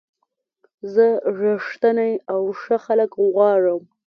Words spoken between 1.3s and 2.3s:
رښتیني